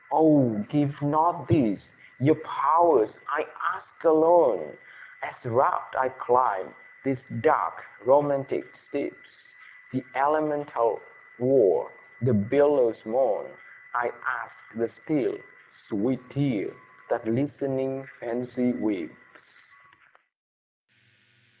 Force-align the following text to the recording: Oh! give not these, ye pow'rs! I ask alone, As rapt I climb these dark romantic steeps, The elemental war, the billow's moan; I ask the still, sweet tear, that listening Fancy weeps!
Oh! 0.11 0.57
give 0.71 0.99
not 1.03 1.47
these, 1.47 1.91
ye 2.19 2.33
pow'rs! 2.33 3.19
I 3.29 3.45
ask 3.75 4.03
alone, 4.03 4.75
As 5.21 5.35
rapt 5.45 5.95
I 5.95 6.09
climb 6.09 6.73
these 7.05 7.21
dark 7.41 7.83
romantic 8.03 8.63
steeps, 8.75 9.29
The 9.93 10.03
elemental 10.15 11.01
war, 11.37 11.91
the 12.19 12.33
billow's 12.33 13.05
moan; 13.05 13.51
I 13.93 14.11
ask 14.25 14.55
the 14.73 14.89
still, 14.89 15.37
sweet 15.87 16.27
tear, 16.31 16.71
that 17.11 17.27
listening 17.27 18.07
Fancy 18.19 18.71
weeps! 18.73 19.45